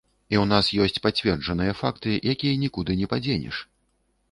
І 0.33 0.37
ў 0.43 0.45
нас 0.53 0.69
ёсць 0.85 1.01
пацверджаныя 1.05 1.77
факты, 1.83 2.17
якія 2.33 2.57
нікуды 2.65 2.99
не 3.05 3.13
падзенеш. 3.15 3.63